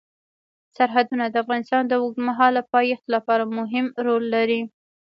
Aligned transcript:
سرحدونه 0.77 1.25
د 1.29 1.35
افغانستان 1.43 1.81
د 1.87 1.93
اوږدمهاله 2.01 2.61
پایښت 2.73 3.05
لپاره 3.15 3.43
مهم 3.57 3.85
رول 4.05 4.23
لري. 4.35 4.61